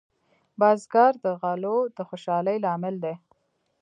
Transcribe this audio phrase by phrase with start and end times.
[0.59, 3.15] بزګر د غلو د خوشحالۍ لامل دی